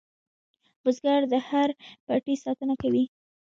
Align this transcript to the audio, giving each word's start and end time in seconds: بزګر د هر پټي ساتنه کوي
بزګر 0.83 1.21
د 1.31 1.33
هر 1.49 1.69
پټي 2.05 2.35
ساتنه 2.43 2.73
کوي 2.81 3.03